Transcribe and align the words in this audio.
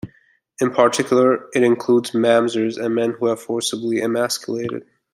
In 0.59 0.71
particular, 0.71 1.45
it 1.53 1.61
excludes 1.61 2.09
"mamzers", 2.09 2.75
and 2.83 2.95
men 2.95 3.11
who 3.11 3.27
have 3.27 3.37
been 3.37 3.45
forcibly 3.45 4.01
emasculated. 4.01 4.83